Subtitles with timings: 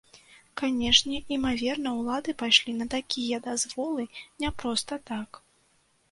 [0.59, 4.05] Канешне, імаверна, улады пайшлі на такія дазволы
[4.45, 5.29] не проста так.